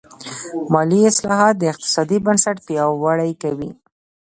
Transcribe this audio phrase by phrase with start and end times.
[0.73, 3.69] مالي اصلاحات د اقتصاد بنسټ پیاوړی کوي.